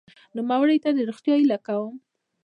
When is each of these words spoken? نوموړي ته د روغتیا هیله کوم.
نوموړي 0.37 0.77
ته 0.83 0.89
د 0.93 0.99
روغتیا 1.09 1.35
هیله 1.39 1.57
کوم. 1.67 1.95